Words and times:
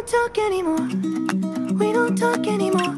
don't 0.00 0.08
talk 0.08 0.38
anymore. 0.38 0.86
We 1.74 1.92
don't 1.92 2.16
talk 2.16 2.46
anymore. 2.46 2.96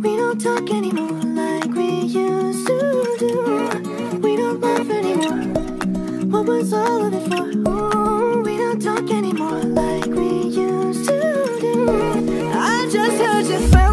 We 0.00 0.16
don't 0.16 0.40
talk 0.40 0.70
anymore 0.70 1.10
like 1.10 1.72
we 1.74 2.02
used 2.02 2.66
to 2.68 3.16
do. 3.18 4.18
We 4.20 4.36
don't 4.36 4.60
love 4.60 4.90
anymore. 4.90 5.42
What 6.30 6.46
was 6.46 6.72
all 6.72 7.06
of 7.06 7.14
it 7.14 7.28
for? 7.28 7.68
Ooh, 7.68 8.42
we 8.42 8.56
don't 8.56 8.80
talk 8.80 9.10
anymore 9.10 9.62
like 9.62 10.06
we 10.06 10.42
used 10.42 11.08
to 11.08 11.58
do. 11.60 12.50
I 12.52 12.88
just 12.92 13.16
heard 13.20 13.46
you. 13.46 13.83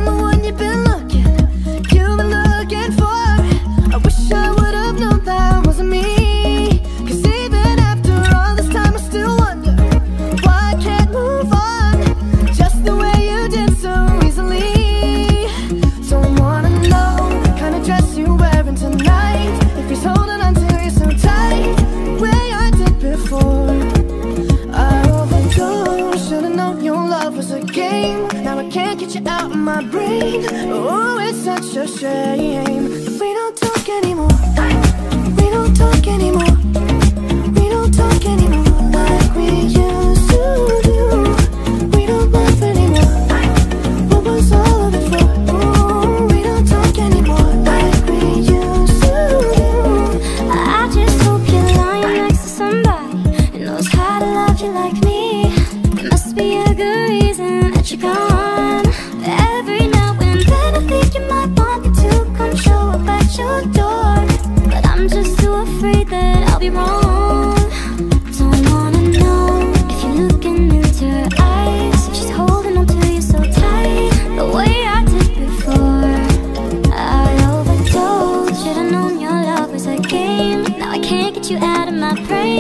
my 29.62 29.84
brain. 29.84 30.44
Oh, 30.72 31.20
it's 31.20 31.44
such 31.44 31.76
a 31.76 31.88
shame 31.88 32.86
we 33.20 33.34
don't 33.34 33.56
talk 33.58 33.90
anymore. 33.90 34.31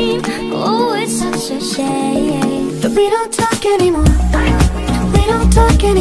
Oh, 0.03 0.95
it's 0.97 1.19
such 1.19 1.51
a 1.51 1.61
shame 1.61 2.79
That 2.81 2.91
we 2.91 3.07
don't 3.07 3.31
talk 3.31 3.63
anymore. 3.65 4.03
We 5.13 5.25
don't 5.27 5.53
talk 5.53 5.83
anymore. 5.83 6.00